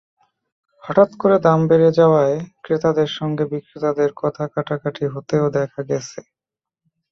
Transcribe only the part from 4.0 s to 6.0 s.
কথা-কাটাকাটি হতেও দেখা